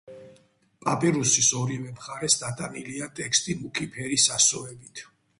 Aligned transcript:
პაპირუსის 0.85 1.49
ორივე 1.59 1.91
მხარეს 1.99 2.37
დატანილია 2.43 3.09
ტექსტი 3.19 3.55
მუქი 3.59 3.87
ფერის 3.97 4.25
ასოებით. 4.37 5.03